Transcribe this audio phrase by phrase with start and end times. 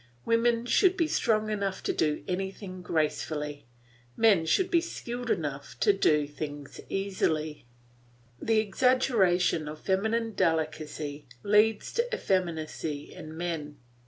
[0.25, 3.67] Women should be strong enough to do anything gracefully;
[4.17, 7.67] men should be skilful enough to do anything easily.
[8.41, 13.77] The exaggeration of feminine delicacy leads to effeminacy in men.